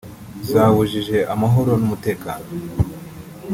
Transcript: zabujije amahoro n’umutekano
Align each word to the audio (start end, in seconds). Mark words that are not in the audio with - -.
zabujije 0.49 1.17
amahoro 1.33 1.71
n’umutekano 1.77 2.47